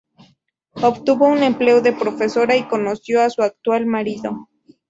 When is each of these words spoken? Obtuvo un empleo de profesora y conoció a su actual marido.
Obtuvo 0.81 1.27
un 1.27 1.43
empleo 1.43 1.79
de 1.81 1.93
profesora 1.93 2.57
y 2.57 2.67
conoció 2.67 3.21
a 3.21 3.29
su 3.29 3.43
actual 3.43 3.85
marido. 3.85 4.49